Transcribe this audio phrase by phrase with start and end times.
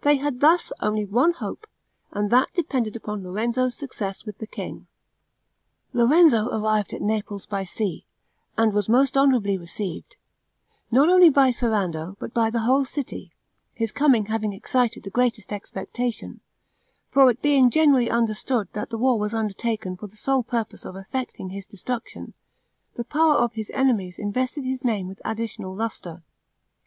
[0.00, 1.66] They had thus only one hope,
[2.10, 4.86] and that depended upon Lorenzo's success with the king.
[5.92, 8.06] Lorenzo arrived at Naples by sea,
[8.56, 10.16] and was most honorably received,
[10.90, 13.30] not only by Ferrando, but by the whole city,
[13.74, 16.40] his coming having excited the greatest expectation;
[17.10, 20.96] for it being generally understood that the war was undertaken for the sole purpose of
[20.96, 22.32] effecting his destruction,
[22.94, 26.22] the power of his enemies invested his name with additional lustre.